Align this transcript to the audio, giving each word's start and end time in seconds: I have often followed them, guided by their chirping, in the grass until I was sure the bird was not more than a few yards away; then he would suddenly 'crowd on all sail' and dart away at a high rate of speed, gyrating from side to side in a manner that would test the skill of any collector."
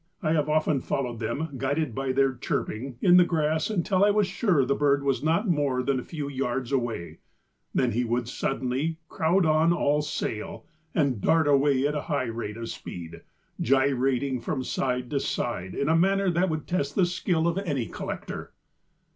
I 0.23 0.31
have 0.31 0.49
often 0.49 0.81
followed 0.81 1.19
them, 1.19 1.49
guided 1.57 1.93
by 1.93 2.11
their 2.11 2.33
chirping, 2.33 2.97
in 3.03 3.17
the 3.17 3.23
grass 3.23 3.69
until 3.69 4.03
I 4.03 4.09
was 4.09 4.25
sure 4.25 4.65
the 4.65 4.73
bird 4.73 5.03
was 5.03 5.21
not 5.21 5.47
more 5.47 5.83
than 5.83 5.99
a 5.99 6.03
few 6.03 6.27
yards 6.27 6.71
away; 6.71 7.19
then 7.75 7.91
he 7.91 8.03
would 8.03 8.27
suddenly 8.27 8.97
'crowd 9.09 9.45
on 9.45 9.71
all 9.71 10.01
sail' 10.01 10.65
and 10.95 11.21
dart 11.21 11.47
away 11.47 11.85
at 11.85 11.93
a 11.93 12.01
high 12.09 12.23
rate 12.25 12.57
of 12.57 12.69
speed, 12.69 13.21
gyrating 13.59 14.41
from 14.41 14.63
side 14.63 15.11
to 15.11 15.19
side 15.19 15.75
in 15.75 15.87
a 15.87 15.95
manner 15.95 16.31
that 16.31 16.49
would 16.49 16.65
test 16.65 16.95
the 16.95 17.05
skill 17.05 17.47
of 17.47 17.59
any 17.59 17.85
collector." 17.85 18.53